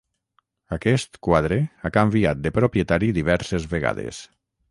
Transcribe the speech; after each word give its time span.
Aquest 0.77 1.19
quadre 1.27 1.59
ha 1.83 1.91
canviat 1.99 2.41
de 2.47 2.53
propietari 2.57 3.13
diverses 3.21 3.71
vegades. 3.77 4.25